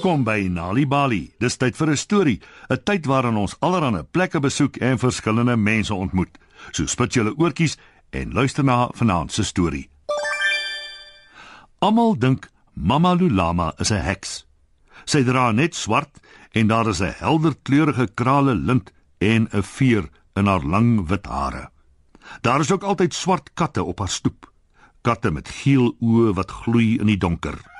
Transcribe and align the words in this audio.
Welkom 0.00 0.22
by 0.24 0.46
Nali 0.48 0.86
Bali. 0.88 1.26
Dis 1.36 1.58
tyd 1.60 1.76
vir 1.76 1.90
'n 1.90 1.96
storie, 1.96 2.40
'n 2.70 2.82
tyd 2.84 3.04
waarin 3.04 3.36
ons 3.36 3.56
allerlei 3.60 4.02
plekke 4.02 4.40
besoek 4.40 4.76
en 4.76 4.98
verskillende 4.98 5.56
mense 5.56 5.94
ontmoet. 5.94 6.38
So 6.72 6.86
spit 6.86 7.12
julle 7.14 7.34
oortjies 7.36 7.76
en 8.10 8.32
luister 8.32 8.64
na 8.64 8.88
vanaand 8.94 9.32
se 9.32 9.44
storie. 9.44 9.90
Almal 11.78 12.18
dink 12.18 12.48
Mama 12.72 13.14
Lulama 13.14 13.74
is 13.78 13.90
'n 13.90 14.00
heks. 14.00 14.46
Sy 15.04 15.22
dra 15.22 15.52
net 15.52 15.74
swart 15.74 16.18
en 16.52 16.66
daar 16.66 16.88
is 16.88 17.00
'n 17.00 17.14
helder 17.18 17.54
kleurige 17.62 18.08
krale 18.14 18.54
lint 18.54 18.92
en 19.18 19.48
'n 19.52 19.62
veer 19.62 20.08
in 20.34 20.46
haar 20.46 20.64
lang 20.64 21.08
wit 21.08 21.26
hare. 21.26 21.70
Daar 22.40 22.60
is 22.60 22.72
ook 22.72 22.82
altyd 22.82 23.14
swart 23.14 23.50
katte 23.54 23.84
op 23.84 23.98
haar 23.98 24.08
stoep. 24.08 24.50
Katte 25.02 25.30
met 25.30 25.48
geel 25.48 25.94
oë 26.00 26.32
wat 26.32 26.50
gloei 26.50 26.98
in 26.98 27.06
die 27.06 27.18
donker. 27.18 27.79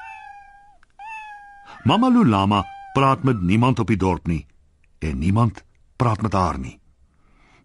Mama 1.85 2.09
Lulama 2.09 2.67
praat 2.93 3.23
met 3.23 3.41
niemand 3.41 3.79
op 3.79 3.89
die 3.89 3.97
dorp 3.97 4.27
nie 4.27 4.47
en 4.99 5.19
niemand 5.19 5.65
praat 5.97 6.21
met 6.23 6.33
haar 6.33 6.59
nie. 6.59 6.81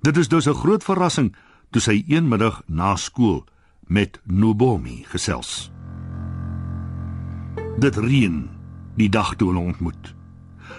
Dit 0.01 0.17
is 0.17 0.27
dus 0.27 0.47
'n 0.47 0.53
groot 0.53 0.83
verrassing 0.83 1.35
toe 1.69 1.81
sy 1.81 2.03
een 2.07 2.27
middag 2.27 2.61
na 2.67 2.95
skool 2.95 3.43
met 3.79 4.19
Nubomi 4.23 5.03
gesels. 5.03 5.71
Dit 7.77 7.95
reën 7.95 8.49
die 8.95 9.09
dag 9.09 9.35
toe 9.35 9.47
hulle 9.47 9.65
ontmoet. 9.65 10.15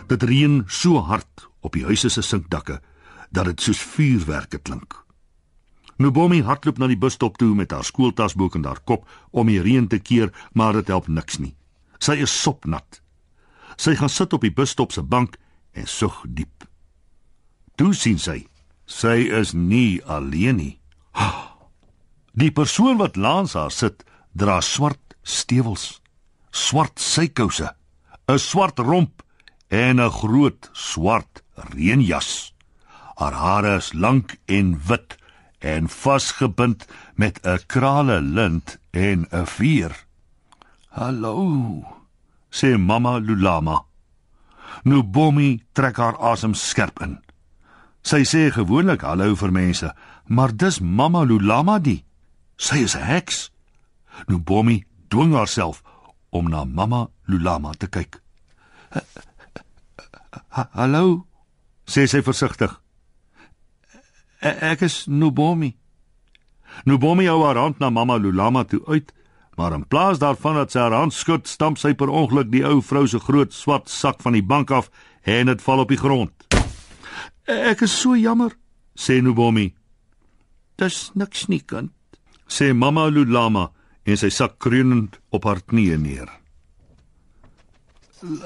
Dit 0.06 0.22
reën 0.22 0.64
so 0.66 0.98
hard 0.98 1.48
op 1.60 1.72
die 1.72 1.84
huise 1.84 2.08
se 2.08 2.22
sinkdakke 2.22 2.80
dat 3.30 3.44
dit 3.44 3.60
soos 3.60 3.82
vuurwerke 3.82 4.58
klink. 4.58 5.05
Nubomi 5.96 6.42
hardloop 6.42 6.78
na 6.78 6.86
die 6.86 6.98
busstop 6.98 7.36
toe 7.36 7.55
met 7.55 7.70
haar 7.70 7.84
skooltasboek 7.84 8.55
in 8.55 8.64
haar 8.64 8.80
kop 8.84 9.08
om 9.30 9.46
die 9.46 9.61
reën 9.61 9.89
te 9.89 9.98
keer, 9.98 10.33
maar 10.52 10.72
dit 10.72 10.86
help 10.86 11.08
niks 11.08 11.39
nie. 11.39 11.55
Sy 11.98 12.12
is 12.12 12.42
sopnat. 12.42 13.02
Sy 13.77 13.94
gaan 13.94 14.12
sit 14.12 14.32
op 14.32 14.42
die 14.42 14.52
busstop 14.52 14.92
se 14.92 15.02
bank 15.02 15.36
en 15.72 15.86
sug 15.86 16.22
diep. 16.28 16.64
Toe 17.77 17.92
sien 17.94 18.18
sy, 18.18 18.46
sy 18.86 19.28
is 19.41 19.52
nie 19.52 20.00
alleen 20.05 20.56
nie. 20.56 20.74
Die 22.36 22.52
persoon 22.52 22.98
wat 23.00 23.16
langs 23.16 23.55
haar 23.56 23.72
sit, 23.72 24.02
dra 24.36 24.60
swart 24.60 25.16
stewels, 25.24 26.02
swart 26.52 27.00
sykouse, 27.00 27.70
'n 28.28 28.38
swart 28.38 28.78
romp 28.78 29.22
en 29.68 30.00
'n 30.00 30.11
groot 30.11 30.70
swart 30.72 31.42
reënjas. 31.72 32.52
Haar 33.16 33.33
hare 33.33 33.77
is 33.77 33.92
lank 33.92 34.36
en 34.46 34.77
wit 34.88 35.16
en 35.61 35.88
vasgebind 35.88 36.86
met 37.14 37.40
'n 37.44 37.64
krale 37.66 38.20
lint 38.20 38.78
en 38.90 39.27
'n 39.33 39.46
veer. 39.46 39.92
"Hallo," 40.88 41.95
sê 42.56 42.76
mamma 42.78 43.18
Lulama. 43.18 43.76
Nou 44.84 45.02
Bomi 45.02 45.60
trek 45.76 45.96
haar 46.00 46.16
asem 46.32 46.54
skerp 46.54 47.02
in. 47.04 47.18
Sy 48.06 48.22
sê 48.24 48.48
gewoonlik 48.54 49.02
hallo 49.02 49.34
vir 49.34 49.52
mense, 49.52 49.90
maar 50.28 50.54
dis 50.56 50.80
mamma 50.80 51.24
Lulama 51.24 51.78
die. 51.78 52.04
Sy 52.56 52.77
is 52.86 52.96
'n 52.96 53.04
heks. 53.12 53.50
Nou 54.28 54.38
Bomi 54.38 54.84
dwing 55.10 55.34
haarself 55.34 55.82
om 56.30 56.48
na 56.48 56.64
mamma 56.64 57.08
Lulama 57.27 57.72
te 57.74 57.86
kyk. 57.86 58.20
"Hallo," 60.50 61.27
sê 61.86 62.06
sy 62.06 62.22
versigtig. 62.22 62.80
E-, 64.40 64.58
"Ek 64.72 64.80
is 64.80 65.06
Nubomi." 65.06 65.77
Nubomi 66.84 67.27
hou 67.27 67.44
haar 67.44 67.56
hand 67.56 67.78
na 67.78 67.90
mamma 67.90 68.16
Lulama 68.16 68.64
toe 68.64 68.82
uit 68.86 69.12
Maar 69.56 69.72
in 69.72 69.86
plaas 69.88 70.18
daarvan 70.18 70.54
dat 70.60 70.72
sy 70.72 70.82
haar 70.84 70.92
hand 70.92 71.14
skud, 71.16 71.48
stamp 71.48 71.78
sy 71.80 71.94
per 71.96 72.12
ongeluk 72.12 72.50
die 72.52 72.64
ou 72.68 72.83
vrou 72.84 73.06
se 73.08 73.20
groot 73.24 73.55
swart 73.56 73.89
sak 73.89 74.20
van 74.24 74.36
die 74.36 74.44
bank 74.44 74.70
af 74.70 74.90
en 75.24 75.48
dit 75.48 75.62
val 75.64 75.80
op 75.80 75.92
die 75.92 76.00
grond. 76.00 76.33
Ek 77.48 77.86
is 77.86 77.95
so 77.95 78.16
jammer, 78.18 78.52
sê 78.98 79.22
Nubomi. 79.22 79.70
Dis 80.77 81.11
niks 81.16 81.46
nie 81.48 81.62
kind, 81.64 81.92
sê 82.48 82.74
mamma 82.77 83.06
Lulama 83.08 83.70
en 84.05 84.20
sy 84.20 84.28
sak 84.30 84.58
kreunend 84.61 85.16
op 85.33 85.48
haar 85.48 85.62
knieë 85.64 85.96
neer. 86.02 86.28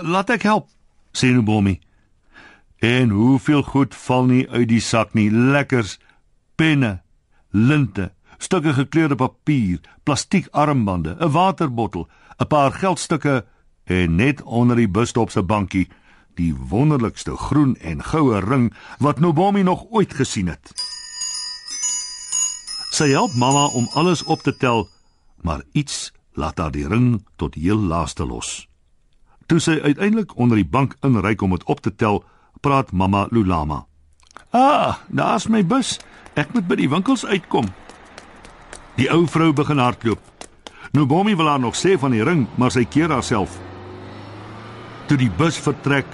Laat 0.06 0.31
ek 0.31 0.47
help, 0.47 0.69
sê 1.10 1.32
Nubomi. 1.34 1.81
En 2.81 3.10
hoeveel 3.10 3.66
goed 3.66 3.99
val 4.06 4.31
nie 4.31 4.44
uit 4.49 4.69
die 4.70 4.81
sak 4.81 5.16
nie, 5.19 5.28
lekkers 5.31 5.99
penne, 6.56 7.00
linte 7.50 8.12
stukke 8.41 8.73
gekleurde 8.75 9.15
papier, 9.15 9.81
plastiek 10.05 10.49
armbande, 10.51 11.17
'n 11.21 11.31
waterbottel, 11.31 12.09
'n 12.39 12.47
paar 12.47 12.73
geldstukke 12.73 13.45
en 13.84 14.15
net 14.17 14.43
onder 14.43 14.77
die 14.77 14.89
busstop 14.89 15.31
se 15.31 15.43
bankie 15.43 15.89
die 16.34 16.55
wonderlikste 16.55 17.37
groen 17.37 17.77
en 17.77 18.03
goue 18.03 18.41
ring 18.41 18.71
wat 18.99 19.21
Nobomi 19.21 19.62
nog 19.62 19.84
ooit 19.91 20.15
gesien 20.15 20.49
het. 20.49 20.73
Sy 22.91 23.11
help 23.11 23.34
mamma 23.34 23.67
om 23.67 23.89
alles 23.95 24.23
op 24.23 24.43
te 24.43 24.56
tel, 24.56 24.89
maar 25.43 25.62
iets 25.73 26.12
laat 26.33 26.59
haar 26.59 26.71
die 26.71 26.89
ring 26.89 27.27
tot 27.37 27.55
heel 27.55 27.79
laaste 27.79 28.27
los. 28.27 28.69
Toe 29.47 29.59
sy 29.59 29.79
uiteindelik 29.83 30.37
onder 30.37 30.56
die 30.56 30.69
bank 30.69 30.97
inryk 31.03 31.43
om 31.43 31.50
dit 31.50 31.65
op 31.65 31.81
te 31.81 31.95
tel, 31.95 32.25
praat 32.61 32.93
mamma 32.93 33.27
Lulama. 33.31 33.87
"Ah, 34.50 34.97
daar's 35.09 35.47
my 35.47 35.67
bus. 35.67 35.99
Ek 36.34 36.53
moet 36.55 36.67
by 36.67 36.75
die 36.75 36.89
winkels 36.89 37.27
uitkom." 37.27 37.67
Die 39.00 39.09
ou 39.09 39.25
vrou 39.25 39.55
begin 39.56 39.78
hardloop. 39.81 40.21
Bommie 40.93 41.37
wil 41.37 41.49
haar 41.49 41.61
nog 41.61 41.77
sê 41.78 41.94
van 41.99 42.12
die 42.12 42.25
ring, 42.25 42.44
maar 42.61 42.72
sy 42.75 42.83
keer 42.84 43.09
haarself. 43.09 43.55
Toe 45.09 45.16
die 45.16 45.31
bus 45.38 45.56
vertrek, 45.56 46.05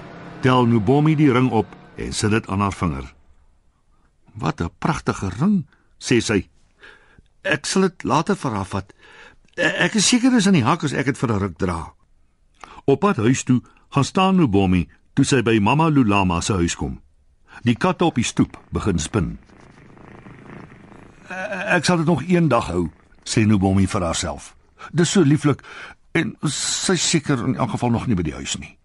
tel 0.44 0.68
Bommie 0.78 1.16
die 1.18 1.32
ring 1.32 1.50
op 1.50 1.66
en 1.98 2.12
sit 2.14 2.30
dit 2.30 2.46
aan 2.46 2.60
haar 2.60 2.72
vinger. 2.72 3.14
"Wat 4.34 4.60
'n 4.60 4.70
pragtige 4.78 5.28
ring," 5.40 5.66
sê 5.98 6.20
sy. 6.20 6.48
"Ek 7.42 7.66
sal 7.66 7.82
dit 7.82 8.04
later 8.04 8.36
vir 8.36 8.50
haar 8.50 8.64
vat. 8.64 8.92
Ek 9.56 9.94
is 9.94 10.08
seker 10.08 10.30
dis 10.30 10.46
in 10.46 10.52
die 10.52 10.64
hak 10.64 10.84
as 10.84 10.92
ek 10.92 11.06
dit 11.06 11.18
vir 11.18 11.32
'n 11.32 11.38
ruk 11.38 11.58
dra." 11.58 11.92
Op 12.84 13.00
pad 13.00 13.16
huis 13.16 13.42
toe, 13.42 13.62
gaan 13.90 14.04
staan 14.04 14.50
Bommie 14.50 14.88
toe 15.14 15.24
sy 15.24 15.42
by 15.42 15.58
Mamma 15.58 15.88
Lulama 15.88 16.40
se 16.40 16.52
huis 16.52 16.76
kom. 16.76 17.00
Die 17.62 17.74
katte 17.74 18.04
op 18.04 18.14
die 18.14 18.24
stoep 18.24 18.60
begin 18.70 18.98
spin. 18.98 19.38
Ek 21.28 21.84
sal 21.84 22.02
dit 22.02 22.06
nog 22.06 22.22
eendag 22.22 22.68
hou, 22.70 22.88
sê 23.26 23.46
Nubomi 23.46 23.86
vir 23.90 24.04
haarself. 24.06 24.54
Dis 24.94 25.10
so 25.10 25.24
lieflik 25.26 25.64
en 26.14 26.36
sy 26.48 26.94
seker 26.96 27.42
in 27.44 27.56
elk 27.56 27.74
geval 27.74 27.90
nog 27.90 28.06
nie 28.06 28.16
by 28.16 28.24
die 28.26 28.36
huis 28.36 28.56
nie. 28.60 28.76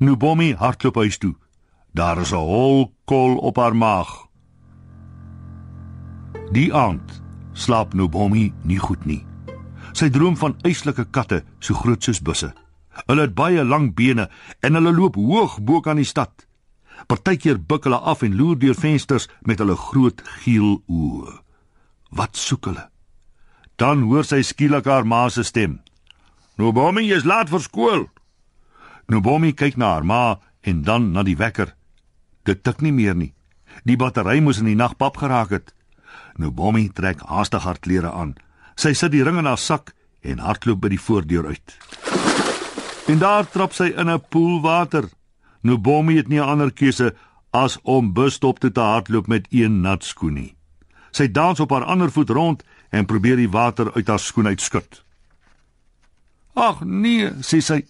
Nubomi 0.00 0.54
hardloop 0.56 0.96
huis 1.02 1.18
toe. 1.18 1.34
Daar 1.92 2.20
is 2.20 2.32
'n 2.32 2.36
hol 2.36 2.92
kol 3.04 3.36
op 3.38 3.56
haar 3.56 3.76
maag. 3.76 4.28
Die 6.52 6.72
aand 6.74 7.22
slaap 7.52 7.94
Nubomi 7.94 8.52
nie 8.62 8.78
goed 8.78 9.04
nie. 9.04 9.26
Sy 9.92 10.08
droom 10.10 10.36
van 10.36 10.56
eislike 10.62 11.04
katte 11.10 11.44
so 11.60 11.74
groot 11.74 12.02
soos 12.02 12.22
busse. 12.22 12.52
Hulle 13.06 13.20
het 13.20 13.34
baie 13.34 13.64
lang 13.64 13.94
bene 13.94 14.28
en 14.60 14.74
hulle 14.74 14.92
loop 14.92 15.14
hoog 15.14 15.60
bo 15.60 15.80
kan 15.80 15.96
die 15.96 16.04
stad. 16.04 16.46
Partykeer 17.06 17.60
buig 17.60 17.84
hulle 17.84 17.98
af 17.98 18.22
en 18.22 18.36
loer 18.36 18.58
deur 18.58 18.74
vensters 18.74 19.28
met 19.42 19.58
hulle 19.58 19.76
groot 19.76 20.22
geel 20.24 20.82
oë. 20.86 21.47
Wat 22.08 22.36
soek 22.36 22.64
hulle? 22.64 22.88
Dan 23.76 24.02
hoor 24.08 24.24
sy 24.24 24.42
skielik 24.42 24.88
haar 24.90 25.06
ma 25.06 25.28
se 25.28 25.44
stem. 25.44 25.80
Nobomi 26.58 27.12
is 27.14 27.24
laat 27.24 27.50
vir 27.52 27.62
skool. 27.62 28.08
Nobomi 29.08 29.52
kyk 29.54 29.76
na 29.76 29.94
haar 29.94 30.04
ma 30.04 30.38
en 30.66 30.82
dan 30.82 31.12
na 31.12 31.22
die 31.22 31.36
wekker. 31.36 31.74
Dit 32.44 32.64
tik 32.64 32.82
nie 32.82 32.92
meer 32.92 33.14
nie. 33.14 33.34
Die 33.84 33.96
battery 33.96 34.40
moes 34.40 34.58
in 34.58 34.66
die 34.66 34.78
nag 34.78 34.96
pap 34.98 35.20
geraak 35.22 35.54
het. 35.54 35.74
Nobomi 36.36 36.88
trek 36.90 37.22
haastig 37.28 37.62
haar 37.62 37.78
klere 37.78 38.10
aan. 38.10 38.34
Sy 38.74 38.92
sit 38.94 39.12
die 39.12 39.22
ring 39.22 39.38
in 39.38 39.46
haar 39.46 39.60
sak 39.60 39.94
en 40.22 40.42
hardloop 40.42 40.82
by 40.82 40.90
die 40.94 41.02
voordeur 41.02 41.46
uit. 41.46 41.78
En 43.08 43.22
daar 43.22 43.46
trap 43.46 43.72
sy 43.72 43.92
in 43.94 44.10
'n 44.10 44.20
poel 44.30 44.60
water. 44.60 45.08
Nobomi 45.62 46.16
het 46.16 46.28
nie 46.28 46.40
'n 46.40 46.48
ander 46.48 46.72
keuse 46.72 47.14
as 47.52 47.78
om 47.82 48.12
busstop 48.12 48.58
toe 48.58 48.72
te 48.72 48.80
hardloop 48.80 49.26
met 49.26 49.46
een 49.50 49.80
nat 49.80 50.04
skoen 50.04 50.34
nie. 50.34 50.57
Sy 51.18 51.26
dans 51.34 51.58
op 51.60 51.72
haar 51.74 51.88
ander 51.90 52.12
voet 52.14 52.30
rond 52.30 52.62
en 52.94 53.06
probeer 53.06 53.40
die 53.40 53.50
water 53.50 53.90
uit 53.96 54.06
haar 54.06 54.22
skoen 54.22 54.46
uitskud. 54.46 55.02
"Ag 56.54 56.84
nee," 56.84 57.30
sê 57.42 57.58
sy. 57.60 57.86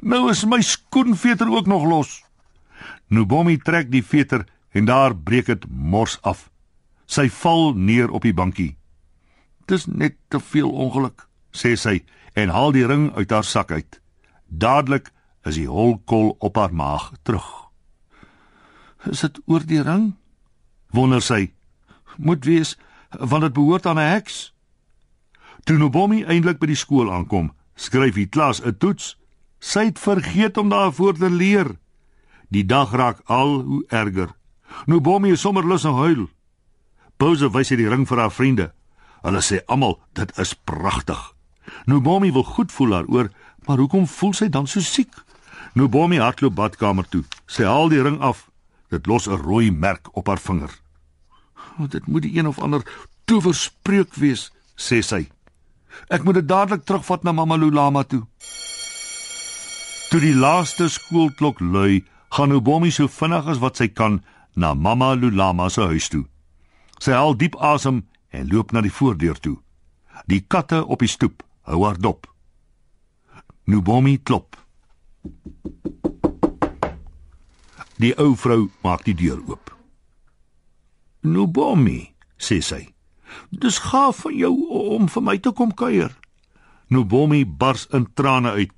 "Nou 0.00 0.30
is 0.30 0.44
my 0.44 0.60
skoenveter 0.60 1.50
ook 1.50 1.66
nog 1.66 1.84
los." 1.84 2.24
Nubomi 3.08 3.58
trek 3.58 3.90
die 3.90 4.04
veter 4.04 4.46
en 4.70 4.84
daar 4.84 5.16
breek 5.16 5.46
dit 5.46 5.64
mors 5.68 6.18
af. 6.22 6.50
Sy 7.06 7.28
val 7.28 7.72
neer 7.74 8.10
op 8.10 8.22
die 8.22 8.34
bankie. 8.34 8.76
"Dis 9.66 9.86
net 9.86 10.14
te 10.28 10.40
veel 10.40 10.70
ongeluk," 10.70 11.28
sê 11.50 11.74
sy 11.76 12.04
en 12.34 12.48
haal 12.48 12.72
die 12.72 12.86
ring 12.86 13.14
uit 13.14 13.30
haar 13.30 13.44
sak 13.44 13.70
uit. 13.70 14.00
Dadelik 14.46 15.10
is 15.44 15.54
die 15.54 15.68
holkol 15.68 16.36
op 16.38 16.56
haar 16.56 16.74
maag 16.74 17.12
terug. 17.22 17.70
"Is 19.10 19.20
dit 19.20 19.40
oor 19.46 19.66
die 19.66 19.82
ring?" 19.82 20.16
wonder 20.90 21.22
sy 21.22 21.57
moet 22.16 22.44
wees 22.44 22.78
want 23.18 23.42
dit 23.42 23.52
behoort 23.52 23.86
aan 23.86 23.98
'n 23.98 24.10
heks. 24.10 24.54
Toe 25.64 25.78
Nobomi 25.78 26.24
eintlik 26.24 26.58
by 26.58 26.66
die 26.66 26.76
skool 26.76 27.12
aankom, 27.12 27.52
skryf 27.74 28.14
die 28.14 28.26
klas 28.26 28.60
'n 28.60 28.76
toets 28.78 29.18
Sy 29.58 29.90
het 29.90 29.98
vergeet 29.98 30.56
om 30.56 30.68
daarvoor 30.68 31.16
te 31.18 31.30
leer. 31.30 31.76
Die 32.48 32.64
dag 32.66 32.92
raak 32.92 33.20
al 33.26 33.60
hoe 33.60 33.84
erger. 33.88 34.30
Bommie 34.86 35.32
is 35.32 35.40
sommer 35.40 35.66
lus 35.66 35.84
om 35.84 35.94
huil. 35.94 36.28
Pose 37.16 37.50
wys 37.50 37.72
hy 37.72 37.76
die 37.76 37.88
ring 37.88 38.06
vir 38.06 38.18
haar 38.18 38.32
vriende. 38.32 38.70
Hulle 39.26 39.42
sê 39.42 39.60
almal 39.66 39.98
dit 40.14 40.30
is 40.38 40.54
pragtig. 40.54 41.18
Bommie 41.86 42.32
wil 42.32 42.44
goed 42.44 42.72
voel 42.72 42.94
daaroor, 42.94 43.30
maar 43.66 43.78
hoekom 43.78 44.06
voel 44.06 44.32
sy 44.32 44.48
dan 44.48 44.66
so 44.66 44.80
siek? 44.80 45.12
Bommie 45.74 46.20
hardloop 46.20 46.54
badkamer 46.54 47.08
toe. 47.08 47.24
Sy 47.46 47.66
haal 47.66 47.88
die 47.88 48.02
ring 48.02 48.20
af. 48.20 48.48
Dit 48.90 49.06
los 49.06 49.26
'n 49.28 49.36
rooi 49.42 49.70
merk 49.70 50.08
op 50.16 50.26
haar 50.26 50.38
vinger. 50.38 50.70
Oh, 51.78 51.88
dit 51.88 52.06
moet 52.06 52.22
die 52.22 52.36
een 52.36 52.46
of 52.46 52.58
ander 52.58 52.82
towerspreuk 53.24 54.14
wees, 54.14 54.48
sê 54.76 55.00
sy. 55.02 55.28
Ek 56.10 56.24
moet 56.24 56.40
dit 56.40 56.48
dadelik 56.48 56.84
terugvat 56.84 57.22
na 57.22 57.32
Mamma 57.32 57.56
Lulama 57.56 58.02
toe. 58.04 58.24
Toe 60.08 60.20
die 60.20 60.34
laaste 60.34 60.88
skoolklok 60.88 61.60
lui, 61.60 62.04
gaan 62.34 62.52
Obomi 62.52 62.90
so 62.90 63.08
vinnig 63.08 63.46
as 63.46 63.60
wat 63.62 63.78
sy 63.78 63.88
kan 63.88 64.22
na 64.56 64.74
Mamma 64.74 65.14
Lulama 65.14 65.68
se 65.70 65.86
huis 65.86 66.08
toe. 66.08 66.24
Sy 66.98 67.14
haal 67.14 67.36
diep 67.38 67.56
asem 67.62 68.02
en 68.34 68.48
loop 68.50 68.72
na 68.72 68.82
die 68.82 68.92
voordeur 68.92 69.38
toe. 69.38 69.58
Die 70.26 70.40
katte 70.40 70.82
op 70.84 71.04
die 71.04 71.10
stoep 71.10 71.44
hou 71.68 71.84
haar 71.84 72.00
dop. 72.00 72.26
Nubomi 73.68 74.18
klop. 74.18 74.56
Die 77.98 78.14
ou 78.16 78.34
vrou 78.36 78.70
maak 78.82 79.04
die 79.04 79.14
deur 79.14 79.42
oop. 79.46 79.77
Nubomi, 81.22 82.14
sê 82.38 82.60
sy. 82.62 82.94
Dis 83.50 83.78
gaaf 83.78 84.24
van 84.24 84.36
jou 84.36 84.54
om 84.94 85.08
vir 85.10 85.24
my 85.24 85.36
te 85.42 85.52
kom 85.52 85.72
kuier. 85.74 86.14
Nubomi 86.88 87.44
bars 87.44 87.86
in 87.92 88.06
trane 88.14 88.54
uit. 88.56 88.72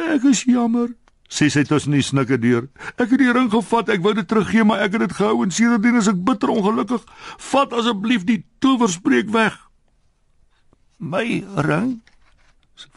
Ek 0.00 0.24
is 0.26 0.42
jammer, 0.48 0.90
sê 1.30 1.48
sy 1.52 1.62
tussen 1.68 1.94
die 1.94 2.02
snikke 2.04 2.38
deur. 2.40 2.66
Ek 2.96 3.12
het 3.12 3.20
die 3.20 3.32
ring 3.32 3.50
gevat, 3.52 3.92
ek 3.92 4.02
wou 4.04 4.14
dit 4.16 4.28
teruggee, 4.28 4.64
maar 4.66 4.82
ek 4.86 4.96
het 4.96 5.06
dit 5.06 5.16
gehou 5.20 5.44
en 5.44 5.54
sedertdien 5.54 6.00
is 6.00 6.10
ek 6.10 6.24
bitter 6.26 6.50
ongelukkig. 6.52 7.04
Vat 7.52 7.76
asseblief 7.76 8.26
die 8.28 8.42
towerspreek 8.64 9.30
weg. 9.34 9.56
My 10.98 11.42
ring? 11.66 12.00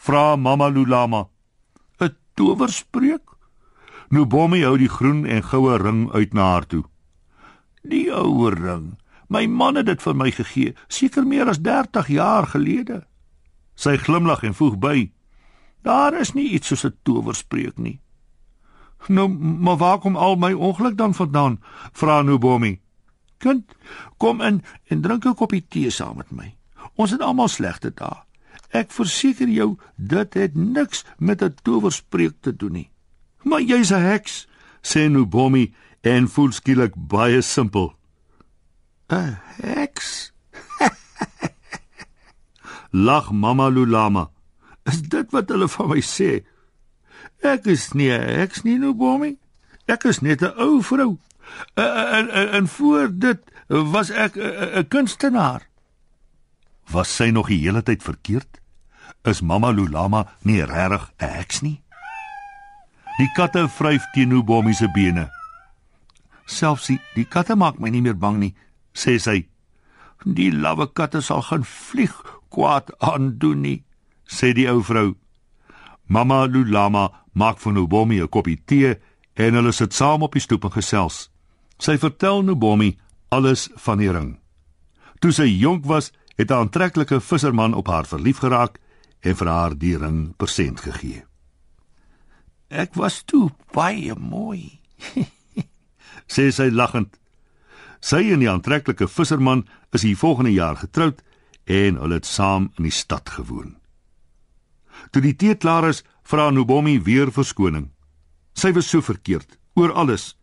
Vra 0.01 0.35
mamma 0.35 0.67
Lulama. 0.69 1.27
'n 1.99 2.15
Towerspreek? 2.35 3.23
Nubomi 4.09 4.63
hou 4.63 4.77
die 4.77 4.89
groen 4.89 5.25
en 5.25 5.43
goue 5.43 5.77
ring 5.77 6.11
uit 6.13 6.33
na 6.33 6.51
haar 6.51 6.65
toe. 6.65 6.83
Die 7.89 8.11
ou 8.13 8.49
ring. 8.49 8.95
My 9.27 9.45
man 9.47 9.75
het 9.75 9.85
dit 9.85 10.01
vir 10.01 10.15
my 10.15 10.31
gegee, 10.31 10.73
seker 10.87 11.25
meer 11.25 11.49
as 11.49 11.61
30 11.61 12.07
jaar 12.13 12.47
gelede. 12.47 13.03
Sy 13.75 13.97
glimlag 13.97 14.43
en 14.43 14.53
voeg 14.53 14.77
by: 14.79 15.11
Daar 15.81 16.13
is 16.19 16.33
nie 16.33 16.49
iets 16.49 16.67
soos 16.67 16.85
'n 16.85 16.97
towerspreek 17.03 17.77
nie. 17.77 17.99
Nou, 19.07 19.27
maar 19.29 19.77
waar 19.77 19.99
kom 19.99 20.15
al 20.15 20.35
my 20.35 20.53
ongeluk 20.53 20.97
dan 20.97 21.13
vandaan? 21.13 21.59
Vra 21.91 22.21
Nubomi. 22.21 22.79
Kind, 23.37 23.75
kom 24.17 24.41
in 24.41 24.63
en 24.87 25.01
drink 25.01 25.25
'n 25.25 25.35
koppie 25.35 25.65
tee 25.69 25.89
saam 25.89 26.17
met 26.17 26.31
my. 26.31 26.55
Ons 26.95 27.11
het 27.11 27.21
almal 27.21 27.47
slegte 27.47 27.91
dae. 27.93 28.23
Ek 28.69 28.91
verseker 28.91 29.47
jou, 29.47 29.77
dit 29.95 30.33
het 30.33 30.55
niks 30.55 31.05
met 31.17 31.43
'n 31.43 31.55
towerspreek 31.61 32.33
te 32.39 32.55
doen 32.55 32.71
nie. 32.71 32.89
Maar 33.43 33.61
jy's 33.61 33.91
'n 33.91 34.01
heks, 34.01 34.47
sê 34.81 35.09
Nubomi 35.09 35.73
en 36.05 36.27
voel 36.29 36.51
skielik 36.53 36.93
baie 36.95 37.41
simpel. 37.41 37.93
'n 39.09 39.37
Heks? 39.61 40.33
Lag 43.05 43.31
Mama 43.31 43.69
Lulama. 43.69 44.29
Is 44.85 45.01
dit 45.01 45.31
wat 45.31 45.49
hulle 45.49 45.67
van 45.67 45.89
my 45.89 46.01
sê? 46.01 46.45
Ek 47.41 47.65
is 47.65 47.93
nie 47.93 48.11
'n 48.13 48.21
heks 48.39 48.63
nie, 48.63 48.77
Nubomi. 48.77 49.37
Ek 49.85 50.05
is 50.05 50.21
net 50.21 50.41
'n 50.41 50.53
ou 50.57 50.81
vrou. 50.81 51.17
En 51.73 52.29
en 52.29 52.67
voor 52.67 53.09
dit 53.09 53.41
was 53.67 54.09
ek 54.09 54.37
'n 54.37 54.87
kunstenaar. 54.87 55.67
Was 56.91 57.15
sy 57.15 57.29
nog 57.29 57.47
die 57.47 57.65
hele 57.65 57.81
tyd 57.83 58.03
verkeerd? 58.03 58.61
Is 59.23 59.41
Mama 59.41 59.71
Lulama 59.71 60.27
nie 60.41 60.61
regtig 60.61 61.13
'n 61.17 61.25
heks 61.25 61.61
nie? 61.61 61.81
Die 63.17 63.31
katte 63.35 63.69
vryf 63.69 64.03
teen 64.13 64.29
Nubomi 64.29 64.73
se 64.73 64.91
bene. 64.91 65.31
Selfs 66.45 66.87
die, 66.87 66.99
die 67.15 67.25
katte 67.25 67.55
maak 67.55 67.79
my 67.79 67.89
nie 67.89 68.01
meer 68.01 68.17
bang 68.17 68.39
nie, 68.39 68.53
sê 68.93 69.17
sy. 69.19 69.47
Die 70.25 70.51
lawwe 70.51 70.87
katte 70.93 71.21
sal 71.21 71.41
gaan 71.41 71.65
vlieg 71.65 72.13
kwaad 72.49 72.91
aandoen 72.99 73.61
nie, 73.61 73.83
sê 74.25 74.53
die 74.53 74.67
ou 74.69 74.81
vrou. 74.81 75.15
Mama 76.07 76.45
Lulama 76.45 77.09
maak 77.33 77.59
vir 77.59 77.73
Nubomi 77.73 78.21
'n 78.21 78.27
koppie 78.27 78.61
tee 78.65 78.95
en 79.35 79.53
hulle 79.53 79.71
sit 79.73 79.93
saam 79.93 80.23
op 80.23 80.33
die 80.33 80.41
stoep 80.41 80.63
en 80.65 80.71
gesels. 80.71 81.29
Sy 81.79 81.97
vertel 81.97 82.43
Nubomi 82.43 82.97
alles 83.29 83.69
van 83.75 83.97
die 83.97 84.11
ring. 84.11 84.37
Toe 85.19 85.31
sy 85.31 85.47
jonk 85.49 85.85
was, 85.85 86.11
het 86.37 86.51
'n 86.51 86.53
aantreklike 86.53 87.19
visserman 87.19 87.73
op 87.73 87.87
haar 87.87 88.05
verlief 88.05 88.37
geraak 88.37 88.79
en 89.21 89.35
vir 89.35 89.47
haar 89.47 89.77
die 89.77 89.97
ring 89.97 90.35
persent 90.37 90.79
gegee. 90.79 91.23
Ek 92.69 92.93
was 92.95 93.23
toe 93.23 93.51
baie 93.73 94.15
mooi, 94.15 94.79
sê 96.27 96.51
sy 96.51 96.69
lagend. 96.71 97.13
Sy 98.01 98.31
en 98.33 98.43
die 98.43 98.49
aantreklike 98.49 99.07
visserman 99.07 99.65
is 99.93 100.03
hier 100.05 100.17
volgende 100.17 100.53
jaar 100.53 100.77
getroud 100.77 101.21
en 101.65 101.97
hulle 101.97 102.19
het 102.19 102.25
saam 102.29 102.69
in 102.77 102.85
die 102.87 102.93
stad 102.93 103.29
gewoon. 103.29 103.75
Toe 105.11 105.21
die 105.21 105.35
tee 105.35 105.55
klaar 105.55 105.89
is, 105.89 106.03
vra 106.23 106.49
Nubomi 106.51 106.99
weer 107.01 107.31
verskoning. 107.33 107.89
Sy 108.55 108.71
was 108.75 108.89
so 108.89 109.01
verkeerd 109.01 109.57
oor 109.75 109.93
alles. 109.93 110.35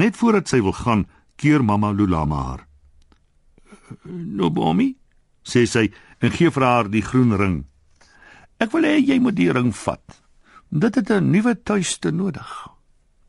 Net 0.00 0.16
voordat 0.16 0.48
sy 0.48 0.62
wil 0.64 0.74
gaan, 0.76 1.06
keer 1.36 1.62
mamma 1.62 1.90
Lulama 1.92 2.42
haar. 2.48 2.62
Nubomi, 4.04 4.94
sê 5.44 5.66
sy 5.66 5.90
en 6.20 6.32
gee 6.32 6.50
vir 6.50 6.64
haar 6.64 6.88
die 6.90 7.04
groen 7.04 7.36
ring. 7.36 7.58
Ek 8.62 8.72
wil 8.72 8.88
hê 8.88 8.96
jy 9.02 9.18
moet 9.20 9.36
die 9.36 9.50
ring 9.52 9.74
vat. 9.84 10.22
Dit 10.70 10.96
het 10.96 11.10
'n 11.10 11.30
nuwe 11.30 11.54
tuiste 11.62 12.10
nodig. 12.10 12.75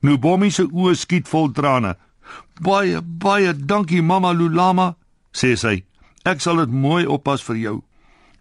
Nubomi 0.01 0.51
se 0.51 0.63
oë 0.63 0.95
skiet 0.95 1.27
vol 1.31 1.51
trane. 1.53 1.95
Baie, 2.61 3.01
baie 3.01 3.53
dankie 3.53 4.01
mamma 4.01 4.33
Lulama, 4.33 4.95
sê 5.33 5.55
sy. 5.55 5.83
Ek 6.27 6.41
sal 6.43 6.59
dit 6.63 6.73
mooi 6.73 7.05
oppas 7.07 7.43
vir 7.47 7.57
jou. 7.61 7.75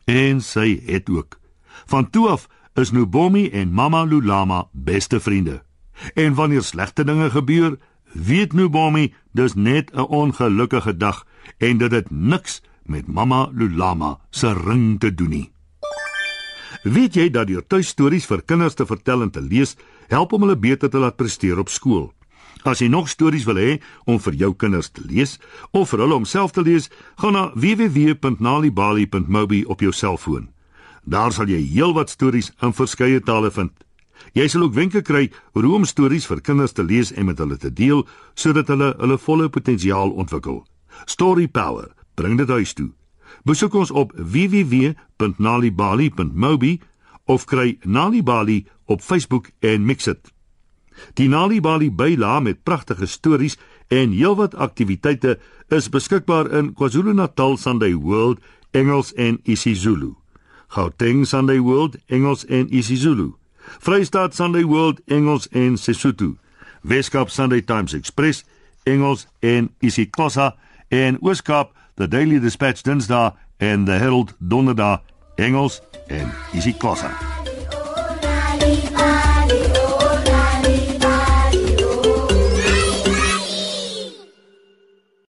En 0.06 0.40
sy 0.42 0.80
het 0.86 1.10
ook. 1.10 1.38
Van 1.86 2.10
toe 2.10 2.28
af 2.34 2.48
is 2.76 2.92
Nubomi 2.92 3.48
en 3.50 3.72
Mama 3.72 4.04
Lulama 4.04 4.66
beste 4.72 5.20
vriende. 5.20 5.62
En 6.14 6.34
wanneer 6.34 6.62
slegte 6.62 7.04
dinge 7.04 7.30
gebeur, 7.30 7.78
weet 8.12 8.52
Nubomi 8.52 9.14
dis 9.32 9.54
net 9.54 9.90
'n 9.94 10.00
ongelukkige 10.00 10.96
dag 10.96 11.26
en 11.58 11.78
dit 11.78 11.92
het 11.92 12.10
niks 12.10 12.62
met 12.82 13.06
Mama 13.06 13.48
Lulama 13.52 14.18
se 14.30 14.52
ring 14.52 15.00
te 15.00 15.14
doen 15.14 15.28
nie. 15.28 15.50
Weet 16.82 17.14
jy 17.14 17.30
dat 17.30 17.46
deur 17.46 17.66
tuistories 17.66 18.26
vir 18.26 18.42
kinders 18.42 18.74
te 18.74 18.86
vertel 18.86 19.22
en 19.22 19.30
te 19.30 19.40
lees, 19.40 19.76
help 20.08 20.32
om 20.32 20.46
hulle 20.46 20.56
beter 20.56 20.90
te 20.90 20.98
laat 20.98 21.16
presteer 21.16 21.58
op 21.58 21.68
skool? 21.68 22.12
As 22.66 22.82
jy 22.82 22.88
nog 22.90 23.06
stories 23.08 23.44
wil 23.46 23.56
hê 23.60 23.78
om 24.04 24.18
vir 24.18 24.34
jou 24.34 24.54
kinders 24.54 24.90
te 24.90 25.02
lees 25.06 25.38
of 25.70 25.90
vir 25.92 26.00
hulle 26.02 26.14
om 26.18 26.24
self 26.26 26.52
te 26.52 26.62
lees, 26.66 26.90
gaan 27.20 27.32
na 27.38 27.50
www.nalibali.mobi 27.54 29.64
op 29.70 29.80
jou 29.80 29.92
selfoon. 29.92 30.48
Daar 31.06 31.32
sal 31.32 31.46
jy 31.46 31.62
heelwat 31.62 32.10
stories 32.10 32.52
in 32.62 32.72
verskeie 32.74 33.20
tale 33.22 33.50
vind. 33.54 33.70
Jy 34.34 34.48
sal 34.50 34.62
ook 34.66 34.74
wenke 34.74 35.02
kry 35.06 35.30
hoe 35.54 35.74
om 35.76 35.84
stories 35.86 36.26
vir 36.26 36.40
kinders 36.42 36.72
te 36.72 36.82
lees 36.82 37.12
en 37.14 37.26
met 37.30 37.38
hulle 37.38 37.56
te 37.56 37.70
deel 37.70 38.06
sodat 38.34 38.68
hulle 38.72 38.94
hulle 38.98 39.18
volle 39.18 39.48
potensiaal 39.48 40.10
ontwikkel. 40.10 40.66
Story 41.06 41.48
Power, 41.48 41.96
bring 42.16 42.38
dit 42.40 42.48
huis 42.48 42.72
toe. 42.74 42.90
Besoek 43.46 43.74
ons 43.74 43.90
op 43.90 44.12
www.nalibali.mobi 44.16 46.80
of 47.26 47.44
kry 47.44 47.78
Nalibali 47.82 48.66
op 48.84 49.02
Facebook 49.02 49.50
en 49.58 49.84
Mixit. 49.84 50.32
Die 51.14 51.28
Nalibali 51.28 51.90
byla 51.90 52.40
met 52.40 52.62
pragtige 52.62 53.06
stories 53.06 53.56
en 53.88 54.12
heelwat 54.12 54.54
aktiwiteite 54.54 55.38
is 55.68 55.88
beskikbaar 55.88 56.50
in 56.50 56.72
KwaZulu-Natal 56.74 57.56
Sunday 57.56 57.94
World 57.94 58.38
Engels 58.70 59.14
en 59.14 59.40
isiZulu. 59.42 60.14
Gauteng 60.68 61.26
Sunday 61.26 61.58
World 61.60 61.96
Engels 62.06 62.44
en 62.46 62.74
isiZulu. 62.74 63.34
Vrystaat 63.78 64.34
Sunday 64.34 64.64
World 64.64 65.00
Engels 65.06 65.48
en 65.48 65.76
Sesotho. 65.76 66.36
Weskaap 66.82 67.30
Sunday 67.30 67.62
Times 67.62 67.92
Express 67.92 68.44
Engels 68.82 69.26
en 69.38 69.70
isiXhosa 69.80 70.54
en 70.88 71.18
Ooskaap 71.20 71.72
The 71.94 72.08
Daily 72.08 72.38
Dispatch 72.40 72.82
Dinsdae 72.82 73.32
en 73.56 73.84
The 73.84 73.92
Herald 73.92 74.34
Donderdag 74.38 75.00
Engels 75.36 75.82
en 76.06 76.32
isiXhosa. 76.52 77.35